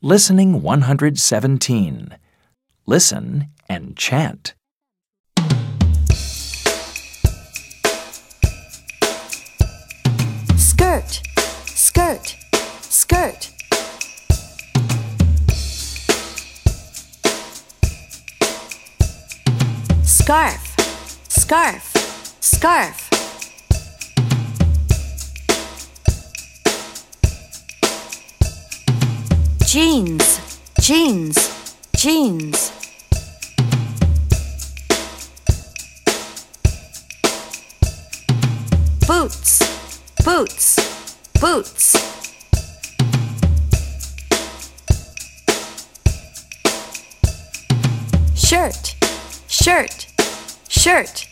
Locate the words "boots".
39.06-39.62, 40.24-40.78, 41.38-41.96